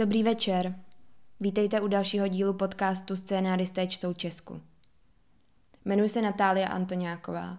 [0.00, 0.74] Dobrý večer.
[1.40, 4.60] Vítejte u dalšího dílu podcastu Scénáristé čtou Česku.
[5.84, 7.58] Jmenuji se Natália Antoniáková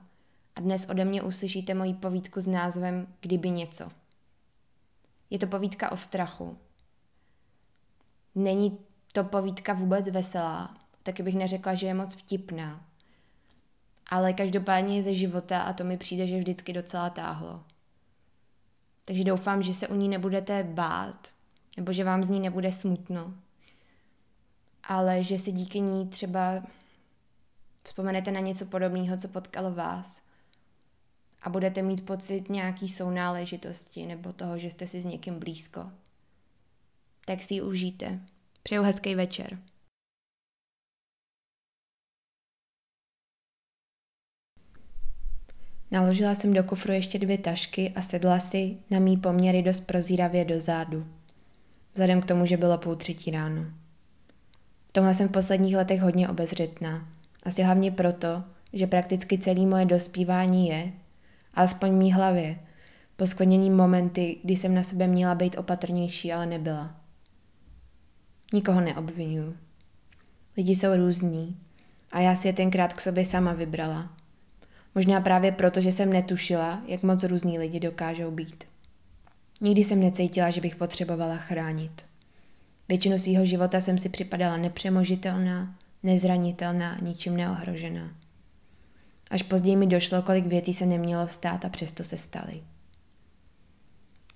[0.56, 3.92] a dnes ode mě uslyšíte moji povídku s názvem Kdyby něco.
[5.30, 6.58] Je to povídka o strachu.
[8.36, 8.78] Není
[9.14, 12.86] to povídka vůbec veselá, taky bych neřekla, že je moc vtipná.
[14.10, 17.64] Ale každopádně je ze života a to mi přijde, že vždycky docela táhlo.
[19.06, 21.41] Takže doufám, že se u ní nebudete bát,
[21.78, 23.34] nebo že vám z ní nebude smutno,
[24.84, 26.64] ale že si díky ní třeba
[27.84, 30.22] vzpomenete na něco podobného, co potkalo vás
[31.42, 35.92] a budete mít pocit nějaký sounáležitosti nebo toho, že jste si s někým blízko.
[37.26, 38.20] Tak si ji užijte.
[38.64, 39.60] Přeju hezký večer.
[45.92, 50.46] Naložila jsem do kufru ještě dvě tašky a sedla si na mý poměry dost prozíravě
[50.46, 51.21] do zádu
[51.94, 53.66] vzhledem k tomu, že bylo půl třetí ráno.
[54.90, 57.08] V tomhle jsem v posledních letech hodně obezřetná.
[57.44, 60.92] Asi hlavně proto, že prakticky celý moje dospívání je,
[61.54, 62.60] alespoň mý hlavě,
[63.16, 66.96] po sklonění momenty, kdy jsem na sebe měla být opatrnější, ale nebyla.
[68.54, 69.56] Nikoho neobvinuju.
[70.58, 71.58] Lidi jsou různí
[72.12, 74.14] a já si je tenkrát k sobě sama vybrala.
[74.96, 78.71] Možná právě proto, že jsem netušila, jak moc různí lidi dokážou být.
[79.62, 82.06] Nikdy jsem necítila, že bych potřebovala chránit.
[82.90, 88.16] Většinu svého života jsem si připadala nepřemožitelná, nezranitelná, ničím neohrožená.
[89.32, 92.64] Až později mi došlo, kolik věcí se nemělo stát a přesto se staly.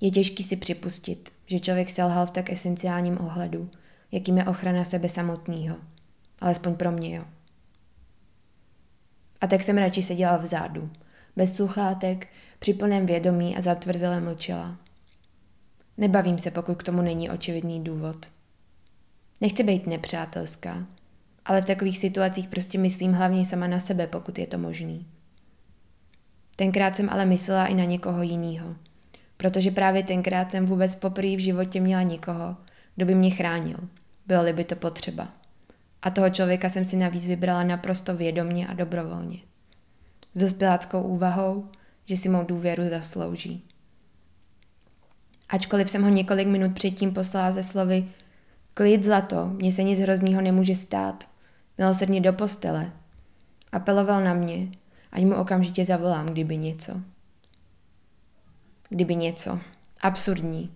[0.01, 3.69] Je těžký si připustit, že člověk selhal v tak esenciálním ohledu,
[4.11, 5.77] jakým je ochrana sebe samotného.
[6.39, 7.25] Alespoň pro mě, jo.
[9.41, 10.89] A tak jsem radši seděla vzadu,
[11.35, 12.27] bez sluchátek,
[12.59, 14.84] při plném vědomí a zatvrzele mlčela.
[15.97, 18.25] Nebavím se, pokud k tomu není očividný důvod.
[19.41, 20.85] Nechci být nepřátelská,
[21.45, 25.05] ale v takových situacích prostě myslím hlavně sama na sebe, pokud je to možný.
[26.55, 28.75] Tenkrát jsem ale myslela i na někoho jiného,
[29.37, 32.57] protože právě tenkrát jsem vůbec poprvé v životě měla někoho,
[32.95, 33.77] kdo by mě chránil,
[34.27, 35.33] bylo-li by to potřeba.
[36.01, 39.39] A toho člověka jsem si navíc vybrala naprosto vědomně a dobrovolně.
[40.35, 41.69] S dospěláckou úvahou,
[42.05, 43.63] že si mou důvěru zaslouží.
[45.49, 48.07] Ačkoliv jsem ho několik minut předtím poslala ze slovy
[48.77, 51.29] Klid zlato, mně se nic hroznýho nemůže stát.
[51.77, 52.91] Milosrdně do postele.
[53.71, 54.67] Apeloval na mě,
[55.11, 57.01] ať mu okamžitě zavolám, kdyby něco.
[58.89, 59.59] Kdyby něco.
[60.01, 60.71] Absurdní.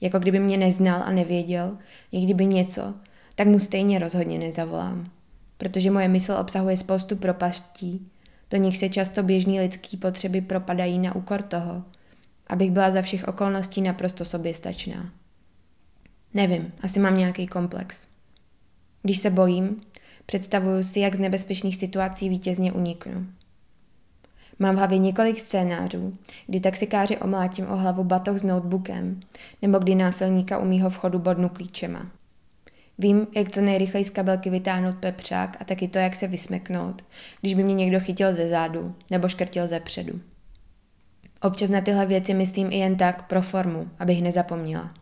[0.00, 1.76] Jako kdyby mě neznal a nevěděl,
[2.12, 2.94] jak kdyby něco,
[3.34, 5.10] tak mu stejně rozhodně nezavolám.
[5.58, 8.10] Protože moje mysl obsahuje spoustu propastí,
[8.50, 11.84] do nich se často běžní lidský potřeby propadají na úkor toho,
[12.50, 15.12] abych byla za všech okolností naprosto soběstačná.
[16.34, 18.06] Nevím, asi mám nějaký komplex.
[19.02, 19.80] Když se bojím,
[20.26, 23.26] představuju si, jak z nebezpečných situací vítězně uniknu.
[24.58, 26.16] Mám v hlavě několik scénářů,
[26.46, 29.20] kdy taxikáři omlátím o hlavu batoh s notebookem,
[29.62, 32.06] nebo kdy násilníka u mýho vchodu bodnu klíčema.
[32.98, 37.04] Vím, jak co nejrychleji z kabelky vytáhnout pepřák a taky to, jak se vysmeknout,
[37.40, 40.20] když by mě někdo chytil ze zádu nebo škrtil ze předu.
[41.42, 44.94] Občas na tyhle věci myslím i jen tak pro formu, abych nezapomněla.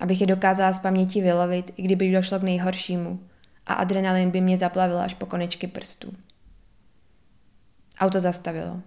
[0.00, 3.20] Abych je dokázala z paměti vylovit, i kdyby došlo k nejhoršímu
[3.66, 6.12] a adrenalin by mě zaplavil až po konečky prstů.
[8.00, 8.80] Auto zastavilo.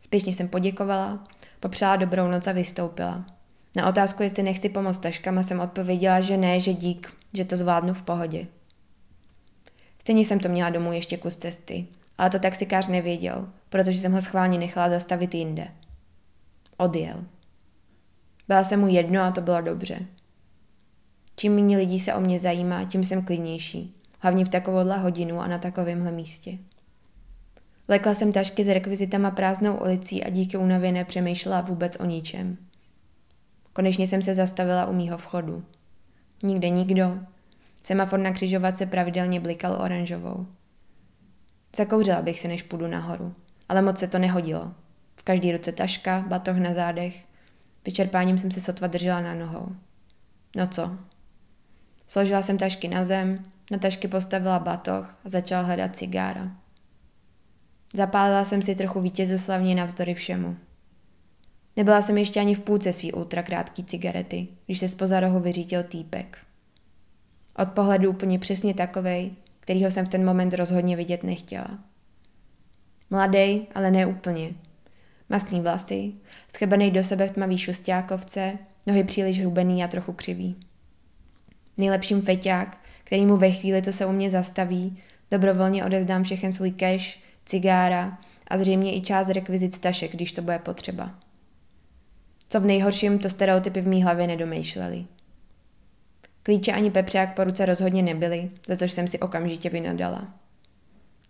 [0.00, 1.24] Spěšně jsem poděkovala,
[1.60, 3.24] popřála dobrou noc a vystoupila.
[3.76, 7.94] Na otázku, jestli nechci pomoct taškama, jsem odpověděla, že ne, že dík, že to zvládnu
[7.94, 8.46] v pohodě.
[9.98, 11.86] Stejně jsem to měla domů ještě kus cesty,
[12.18, 15.68] ale to taxikář nevěděl, protože jsem ho schválně nechala zastavit jinde.
[16.80, 17.24] Odjel.
[18.48, 20.06] Byla se mu jedno a to bylo dobře.
[21.36, 23.94] Čím méně lidí se o mě zajímá, tím jsem klidnější.
[24.18, 26.58] Hlavně v takovouhle hodinu a na takovémhle místě.
[27.88, 32.56] Lekla jsem tašky s rekvizitama prázdnou ulicí a díky únavě nepřemýšlela vůbec o ničem.
[33.72, 35.64] Konečně jsem se zastavila u mýho vchodu.
[36.42, 37.18] Nikde nikdo.
[37.82, 40.46] Semafor na křižovatce pravidelně blikal oranžovou.
[41.76, 43.34] Zakouřila bych se, než půjdu nahoru,
[43.68, 44.72] ale moc se to nehodilo
[45.28, 47.24] každý ruce taška, batoh na zádech.
[47.84, 49.68] Vyčerpáním jsem se sotva držela na nohou.
[50.56, 50.98] No co?
[52.06, 56.56] Složila jsem tašky na zem, na tašky postavila batoh a začala hledat cigára.
[57.94, 60.56] Zapálila jsem si trochu vítězoslavně navzdory všemu.
[61.76, 66.38] Nebyla jsem ještě ani v půlce svý ultrakrátký cigarety, když se spoza rohu vyřítil týpek.
[67.58, 71.78] Od pohledu úplně přesně takovej, kterýho jsem v ten moment rozhodně vidět nechtěla.
[73.10, 74.54] Mladý, ale ne úplně,
[75.28, 76.12] Masný vlasy,
[76.48, 80.56] schebený do sebe v tmavý šustákovce, nohy příliš hubený a trochu křivý.
[81.76, 84.98] Nejlepším feťák, který mu ve chvíli, co se u mě zastaví,
[85.30, 90.58] dobrovolně odevzdám všechen svůj cash, cigára a zřejmě i část rekvizit stašek, když to bude
[90.58, 91.14] potřeba.
[92.48, 95.04] Co v nejhorším, to stereotypy v mý hlavě nedomýšleli.
[96.42, 100.34] Klíče ani pepřák po ruce rozhodně nebyly, za což jsem si okamžitě vynadala.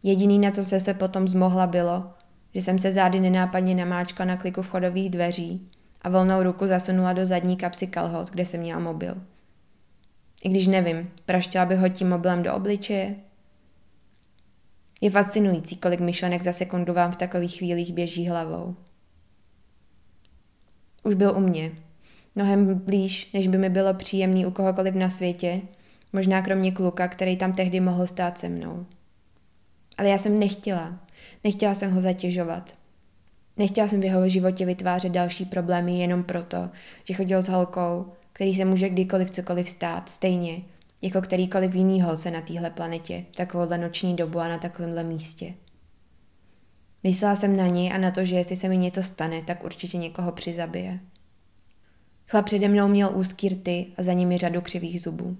[0.02, 2.10] Jediný, na co se se potom zmohla, bylo,
[2.54, 5.68] že jsem se zády nenápadně namáčkla na kliku vchodových dveří
[6.02, 9.22] a volnou ruku zasunula do zadní kapsy kalhot, kde jsem měla mobil.
[10.44, 13.14] I když nevím, praštěla bych ho tím mobilem do obličeje?
[15.00, 18.76] Je fascinující, kolik myšlenek za sekundu vám v takových chvílích běží hlavou.
[21.04, 21.72] Už byl u mě.
[22.34, 25.60] Mnohem blíž, než by mi bylo příjemný u kohokoliv na světě,
[26.12, 28.86] možná kromě kluka, který tam tehdy mohl stát se mnou.
[29.98, 31.00] Ale já jsem nechtěla.
[31.44, 32.74] Nechtěla jsem ho zatěžovat.
[33.56, 36.70] Nechtěla jsem v jeho životě vytvářet další problémy jenom proto,
[37.04, 40.62] že chodil s holkou, který se může kdykoliv cokoliv stát, stejně
[41.02, 45.54] jako kterýkoliv jiný holce na téhle planetě, v takovouhle noční dobu a na takovémhle místě.
[47.02, 49.98] Myslela jsem na něj a na to, že jestli se mi něco stane, tak určitě
[49.98, 51.00] někoho přizabije.
[52.26, 55.36] Chlap přede mnou měl úzký rty a za nimi řadu křivých zubů.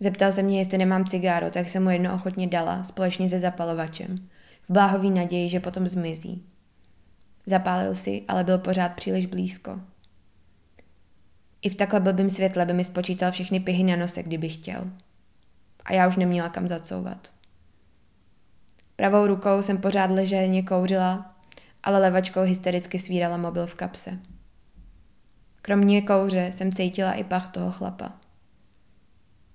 [0.00, 4.28] Zeptal se mě, jestli nemám cigáro, tak jsem mu jedno ochotně dala, společně se zapalovačem,
[4.68, 6.44] v bláhový naději, že potom zmizí.
[7.46, 9.80] Zapálil si, ale byl pořád příliš blízko.
[11.62, 14.90] I v takhle blbým světle by mi spočítal všechny pihy na nose, kdyby chtěl.
[15.84, 17.32] A já už neměla kam zacouvat.
[18.96, 21.36] Pravou rukou jsem pořád ležerně kouřila,
[21.82, 24.18] ale levačkou hystericky svírala mobil v kapse.
[25.62, 28.19] Kromě kouře jsem cítila i pach toho chlapa.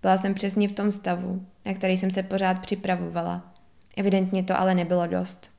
[0.06, 3.54] Byla jsem přesně v tom stavu, na který jsem se pořád připravovala.
[3.98, 5.52] Evidentně to ale nebylo dost.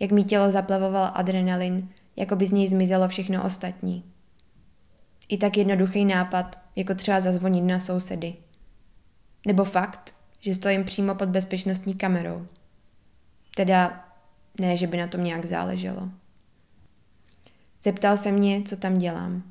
[0.00, 4.04] Jak mi tělo zaplavoval adrenalin, jako by z něj zmizelo všechno ostatní.
[5.28, 8.34] I tak jednoduchý nápad, jako třeba zazvonit na sousedy.
[9.46, 12.46] Nebo fakt, že stojím přímo pod bezpečnostní kamerou.
[13.54, 14.04] Teda
[14.60, 16.08] ne, že by na tom nějak záleželo.
[17.82, 19.42] Zeptal se mě, co tam dělám.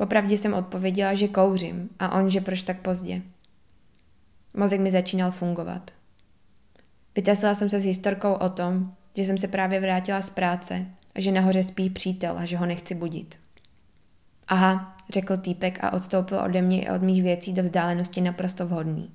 [0.00, 3.22] Popravdě jsem odpověděla, že kouřím a on, že proč tak pozdě.
[4.54, 5.90] Mozek mi začínal fungovat.
[7.16, 11.20] Vytesla jsem se s historkou o tom, že jsem se právě vrátila z práce a
[11.20, 13.38] že nahoře spí přítel a že ho nechci budit.
[14.48, 19.10] Aha, řekl týpek a odstoupil ode mě i od mých věcí do vzdálenosti naprosto vhodný.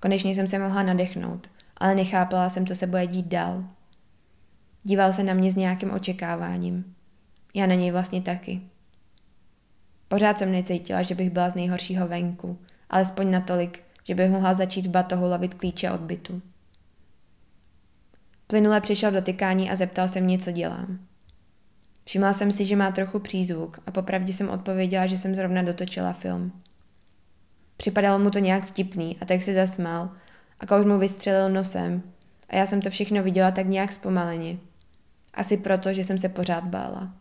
[0.00, 3.64] Konečně jsem se mohla nadechnout, ale nechápala jsem, co se bude dít dál.
[4.82, 6.94] Díval se na mě s nějakým očekáváním.
[7.54, 8.60] Já na něj vlastně taky.
[10.08, 12.58] Pořád jsem necítila, že bych byla z nejhoršího venku,
[12.90, 16.42] alespoň natolik, že bych mohla začít v batohu lovit klíče od bytu.
[18.46, 20.98] Plynule přišel do tykání a zeptal se mě, co dělám.
[22.04, 26.12] Všimla jsem si, že má trochu přízvuk a popravdě jsem odpověděla, že jsem zrovna dotočila
[26.12, 26.52] film.
[27.76, 30.10] Připadalo mu to nějak vtipný a tak si zasmál
[30.60, 32.02] a kouř mu vystřelil nosem
[32.48, 34.58] a já jsem to všechno viděla tak nějak zpomaleně.
[35.34, 37.14] Asi proto, že jsem se pořád bála.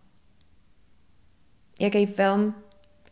[1.79, 2.55] Jaký film?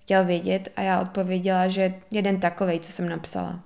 [0.01, 3.63] Chtěl vědět a já odpověděla, že jeden takovej, co jsem napsala.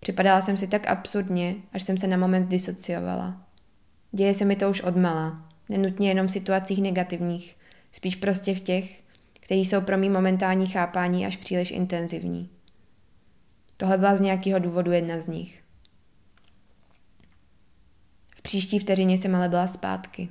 [0.00, 3.46] Připadala jsem si tak absurdně, až jsem se na moment disociovala.
[4.12, 7.56] Děje se mi to už odmala, nenutně jenom v situacích negativních,
[7.92, 9.02] spíš prostě v těch,
[9.32, 12.50] které jsou pro mý momentální chápání až příliš intenzivní.
[13.76, 15.62] Tohle byla z nějakého důvodu jedna z nich.
[18.36, 20.28] V příští vteřině jsem ale byla zpátky.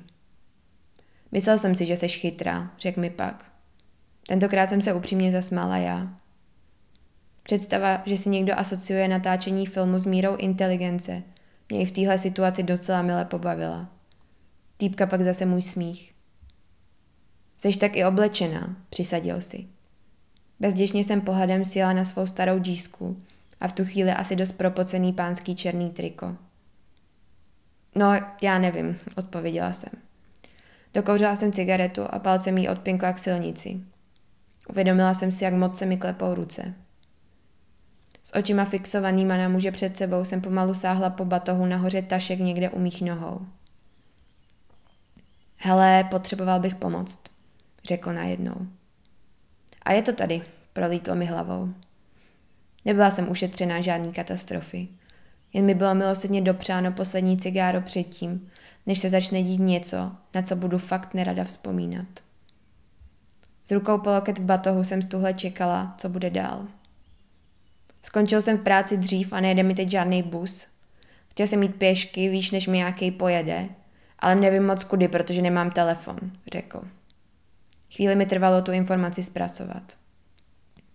[1.32, 3.53] Myslel jsem si, že seš chytrá, řekl mi pak.
[4.28, 6.08] Tentokrát jsem se upřímně zasmála já.
[7.42, 11.22] Představa, že si někdo asociuje natáčení filmu s mírou inteligence,
[11.68, 13.88] mě i v téhle situaci docela mile pobavila.
[14.76, 16.14] Týpka pak zase můj smích.
[17.56, 19.66] Seš tak i oblečená, přisadil si.
[20.60, 23.22] Bezděčně jsem pohledem sjela na svou starou džísku
[23.60, 26.36] a v tu chvíli asi dost propocený pánský černý triko.
[27.94, 28.12] No,
[28.42, 29.92] já nevím, odpověděla jsem.
[30.94, 33.80] Dokouřila jsem cigaretu a palcem jí odpinkla k silnici.
[34.68, 36.74] Uvědomila jsem si, jak moc se mi klepou ruce.
[38.24, 42.70] S očima fixovanýma na muže před sebou jsem pomalu sáhla po batohu nahoře tašek někde
[42.70, 43.46] u mých nohou.
[45.58, 47.20] Hele, potřeboval bych pomoct,
[47.84, 48.54] řekl najednou.
[49.82, 50.42] A je to tady,
[50.72, 51.74] prolítlo mi hlavou.
[52.84, 54.88] Nebyla jsem ušetřená žádný katastrofy.
[55.52, 58.48] Jen mi bylo milosrdně dopřáno poslední cigáro předtím,
[58.86, 62.23] než se začne dít něco, na co budu fakt nerada vzpomínat.
[63.64, 66.66] S rukou po loket v batohu jsem stuhle čekala, co bude dál.
[68.02, 70.66] Skončil jsem v práci dřív a nejde mi teď žádný bus.
[71.28, 73.68] Chtěl jsem mít pěšky, víš, než mi nějaký pojede,
[74.18, 76.16] ale nevím moc kudy, protože nemám telefon,
[76.52, 76.84] řekl.
[77.94, 79.82] Chvíli mi trvalo tu informaci zpracovat.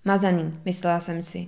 [0.05, 1.47] Mazaný, myslela jsem si.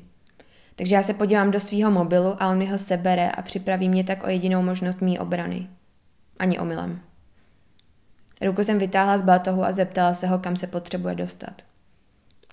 [0.75, 4.03] Takže já se podívám do svého mobilu a on mi ho sebere a připraví mě
[4.03, 5.67] tak o jedinou možnost mý obrany.
[6.39, 7.01] Ani omylem.
[8.41, 11.61] Ruku jsem vytáhla z batohu a zeptala se ho, kam se potřebuje dostat.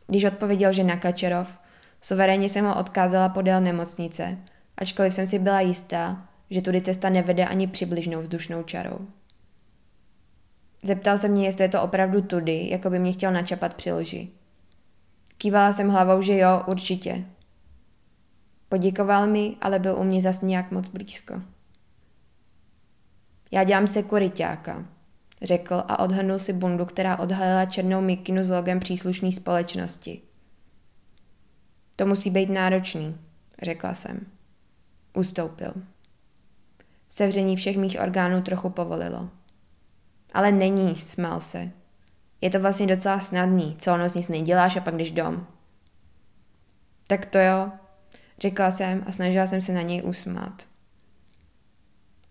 [0.06, 1.58] Když odpověděl, že na Kačerov,
[2.00, 4.38] suverénně jsem ho odkázala podél nemocnice,
[4.76, 8.98] ačkoliv jsem si byla jistá, že tudy cesta nevede ani přibližnou vzdušnou čarou.
[10.84, 14.28] Zeptal se mě, jestli je to opravdu tudy, jako by mě chtěl načapat při lži.
[15.38, 17.24] Kývala jsem hlavou, že jo, určitě.
[18.68, 21.42] Poděkoval mi, ale byl u mě zas nějak moc blízko.
[23.52, 24.84] Já dělám sekuritáka,
[25.42, 30.22] řekl a odhrnul si bundu, která odhalila černou mikinu s logem příslušné společnosti.
[31.96, 33.16] To musí být náročný,
[33.62, 34.26] řekla jsem.
[35.14, 35.72] Ustoupil.
[37.08, 39.28] Sevření všech mých orgánů trochu povolilo.
[40.34, 41.70] Ale není, smál se.
[42.40, 45.46] Je to vlastně docela snadný, co noc nic neděláš a pak jdeš dom.
[47.06, 47.72] Tak to jo,
[48.38, 50.62] řekla jsem a snažila jsem se na něj usmát.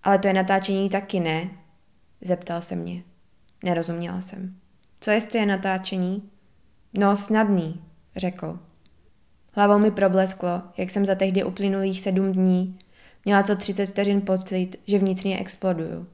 [0.03, 1.49] Ale to je natáčení taky, ne?
[2.21, 3.03] Zeptal se mě.
[3.63, 4.55] Nerozuměla jsem.
[4.99, 6.29] Co jestli je natáčení?
[6.93, 7.81] No, snadný,
[8.15, 8.59] řekl.
[9.53, 12.77] Hlavou mi problesklo, jak jsem za tehdy uplynulých sedm dní
[13.27, 16.07] měla co 30 vteřin pocit, že vnitřně exploduju.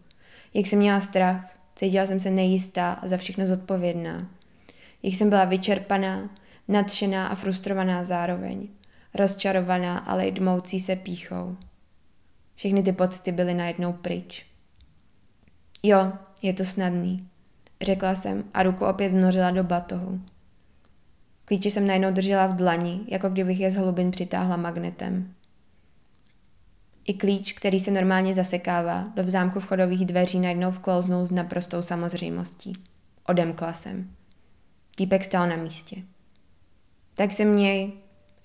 [0.54, 4.28] Jak jsem měla strach, cítila jsem se nejistá a za všechno zodpovědná.
[5.04, 6.30] Jak jsem byla vyčerpaná,
[6.68, 8.68] nadšená a frustrovaná zároveň.
[9.14, 11.58] Rozčarovaná, ale i dmoucí se píchou.
[12.56, 14.46] Všechny ty pocity byly najednou pryč.
[15.86, 17.28] Jo, je to snadný,
[17.82, 20.22] řekla jsem a ruku opět vnořila do batohu.
[21.46, 25.34] Klíče jsem najednou držela v dlani, jako kdybych je z hlubin přitáhla magnetem.
[27.06, 32.74] I klíč, který se normálně zasekává, do zámku vchodových dveří najednou vklouznul s naprostou samozřejmostí.
[33.28, 34.16] Odemkla jsem.
[34.96, 35.96] Týpek stál na místě.
[37.14, 37.92] Tak se měj,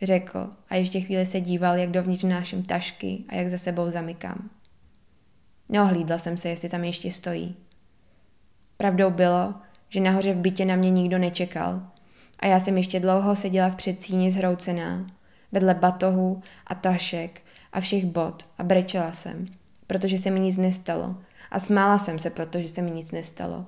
[0.02, 4.50] řekl a ještě chvíli se díval, jak dovnitř nášem tašky a jak za sebou zamykám.
[5.68, 7.56] Neohlídla jsem se, jestli tam ještě stojí.
[8.76, 9.54] Pravdou bylo,
[9.88, 11.82] že nahoře v bytě na mě nikdo nečekal
[12.38, 15.06] a já jsem ještě dlouho seděla v předsíni zhroucená,
[15.52, 19.46] vedle batohu a tašek a všech bod a brečela jsem,
[19.86, 21.16] protože se mi nic nestalo
[21.50, 23.66] a smála jsem se, protože se mi nic nestalo.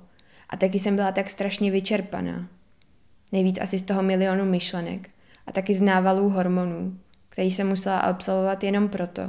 [0.48, 2.48] A taky jsem byla tak strašně vyčerpaná.
[3.32, 5.10] Nejvíc asi z toho milionu myšlenek
[5.46, 9.22] a taky z návalů hormonů, který jsem musela absolvovat jenom proto,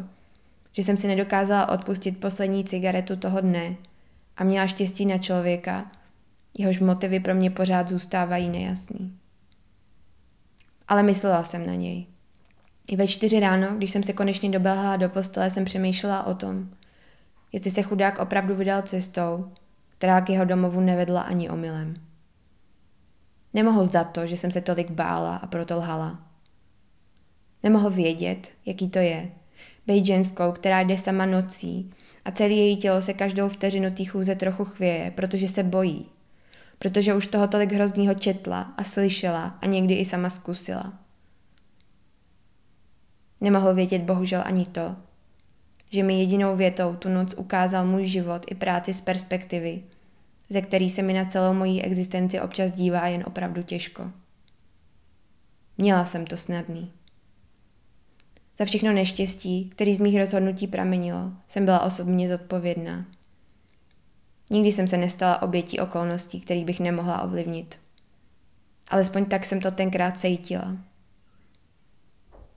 [0.71, 3.75] že jsem si nedokázala odpustit poslední cigaretu toho dne
[4.37, 5.91] a měla štěstí na člověka,
[6.57, 9.17] jehož motivy pro mě pořád zůstávají nejasný.
[10.87, 12.05] Ale myslela jsem na něj.
[12.87, 16.69] I ve čtyři ráno, když jsem se konečně doběhla do postele, jsem přemýšlela o tom,
[17.51, 19.51] jestli se chudák opravdu vydal cestou,
[19.89, 21.93] která k jeho domovu nevedla ani omylem.
[23.53, 26.27] Nemohl za to, že jsem se tolik bála a proto lhala.
[27.63, 29.31] Nemohl vědět, jaký to je,
[29.87, 31.91] být ženskou, která jde sama nocí
[32.25, 36.05] a celé její tělo se každou vteřinu té chůze trochu chvěje, protože se bojí.
[36.79, 40.93] Protože už toho tolik hroznýho četla a slyšela a někdy i sama zkusila.
[43.41, 44.95] Nemohl vědět bohužel ani to,
[45.89, 49.83] že mi jedinou větou tu noc ukázal můj život i práci z perspektivy,
[50.49, 54.11] ze který se mi na celou moji existenci občas dívá jen opravdu těžko.
[55.77, 56.91] Měla jsem to snadný.
[58.59, 63.05] Za všechno neštěstí, který z mých rozhodnutí pramenilo, jsem byla osobně zodpovědná.
[64.49, 67.79] Nikdy jsem se nestala obětí okolností, kterých bych nemohla ovlivnit.
[68.89, 70.77] Alespoň tak jsem to tenkrát cítila.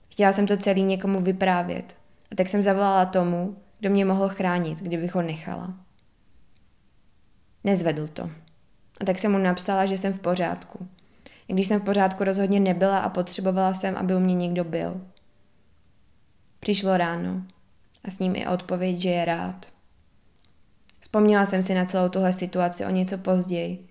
[0.09, 1.95] Chtěla jsem to celý někomu vyprávět
[2.31, 5.73] a tak jsem zavolala tomu, kdo mě mohl chránit, kdybych ho nechala.
[7.63, 8.29] Nezvedl to.
[9.01, 10.87] A tak jsem mu napsala, že jsem v pořádku.
[11.47, 15.01] I když jsem v pořádku rozhodně nebyla a potřebovala jsem, aby u mě někdo byl.
[16.65, 17.45] Přišlo ráno
[18.03, 19.65] a s ním i odpověď, že je rád.
[20.99, 23.87] Vzpomněla jsem si na celou tuhle situaci o něco později,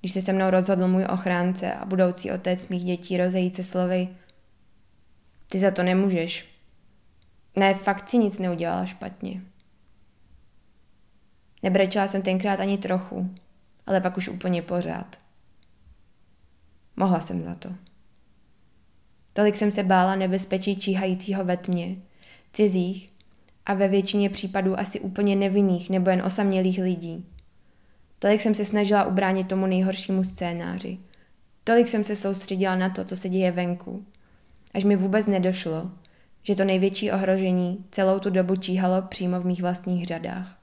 [0.00, 4.08] když se se mnou rozhodl můj ochránce a budoucí otec mých dětí rozejít se slovy
[5.46, 6.48] Ty za to nemůžeš.
[7.56, 9.42] Ne, fakt si nic neudělala špatně.
[11.62, 13.34] Nebrečela jsem tenkrát ani trochu,
[13.86, 15.16] ale pak už úplně pořád.
[16.96, 17.87] Mohla jsem za to.
[19.38, 21.96] Tolik jsem se bála nebezpečí číhajícího ve tmě,
[22.52, 23.12] cizích
[23.66, 27.26] a ve většině případů asi úplně nevinných nebo jen osamělých lidí.
[28.18, 30.98] Tolik jsem se snažila ubránit tomu nejhoršímu scénáři.
[31.64, 34.06] Tolik jsem se soustředila na to, co se děje venku.
[34.74, 35.90] Až mi vůbec nedošlo,
[36.42, 40.58] že to největší ohrožení celou tu dobu číhalo přímo v mých vlastních řadách.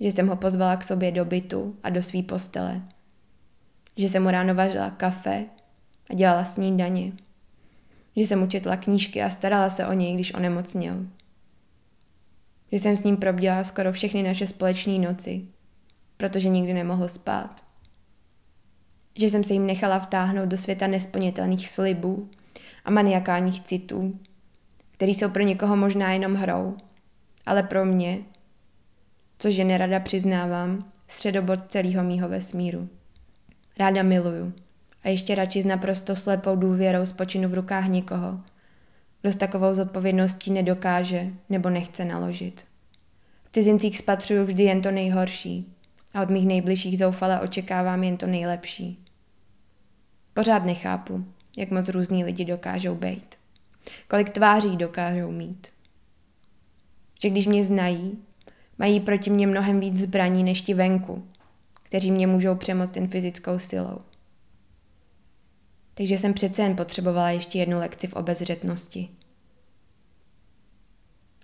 [0.00, 2.82] Že jsem ho pozvala k sobě do bytu a do své postele.
[3.96, 5.46] Že jsem mu ráno vařila kafe
[6.10, 7.12] a dělala snídaně.
[8.16, 11.06] Že jsem mu četla knížky a starala se o něj, když onemocněl.
[12.72, 15.44] Že jsem s ním probdělala skoro všechny naše společné noci,
[16.16, 17.64] protože nikdy nemohl spát.
[19.18, 22.30] Že jsem se jim nechala vtáhnout do světa nesplnitelných slibů
[22.84, 24.20] a maniakálních citů,
[24.90, 26.76] který jsou pro někoho možná jenom hrou,
[27.46, 28.18] ale pro mě,
[29.38, 32.88] což je nerada přiznávám, středobod celého mýho vesmíru.
[33.78, 34.52] Ráda miluju
[35.04, 38.40] a ještě radši s naprosto slepou důvěrou spočinu v rukách někoho,
[39.20, 42.64] kdo s takovou zodpovědností nedokáže nebo nechce naložit.
[43.44, 45.74] V cizincích spatřuju vždy jen to nejhorší
[46.14, 49.04] a od mých nejbližších zoufale očekávám jen to nejlepší.
[50.34, 51.24] Pořád nechápu,
[51.56, 53.34] jak moc různí lidi dokážou být.
[54.08, 55.66] Kolik tváří dokážou mít.
[57.22, 58.18] Že když mě znají,
[58.78, 61.26] mají proti mě mnohem víc zbraní než ti venku,
[61.82, 64.00] kteří mě můžou přemoct jen fyzickou silou.
[66.02, 69.08] Takže jsem přece jen potřebovala ještě jednu lekci v obezřetnosti.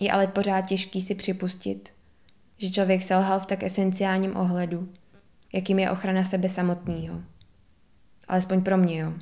[0.01, 1.95] Je ale pořád těžký si připustit,
[2.57, 4.93] že člověk selhal v tak esenciálním ohledu,
[5.53, 7.23] jakým je ochrana sebe samotného.
[8.29, 9.13] Alespoň pro mě, jo.